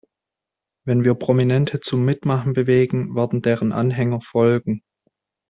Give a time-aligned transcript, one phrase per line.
[0.83, 4.81] Wenn wir Prominente zum Mitmachen bewegen, werden deren Anhänger folgen.